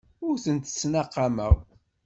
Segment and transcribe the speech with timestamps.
[0.27, 1.55] Ur tent-ttnaqameɣ.